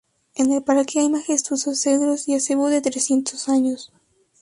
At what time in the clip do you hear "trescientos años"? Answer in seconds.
2.81-3.91